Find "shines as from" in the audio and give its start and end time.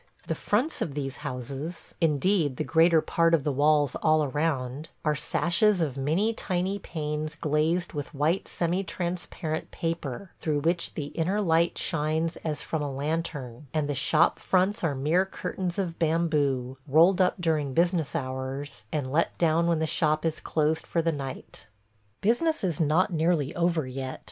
11.77-12.81